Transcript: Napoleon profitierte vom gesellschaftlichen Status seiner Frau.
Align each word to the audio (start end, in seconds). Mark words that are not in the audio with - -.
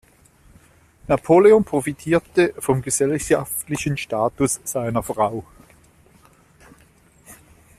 Napoleon 1.07 1.63
profitierte 1.63 2.55
vom 2.57 2.81
gesellschaftlichen 2.81 3.95
Status 3.97 4.59
seiner 4.63 5.03
Frau. 5.03 5.45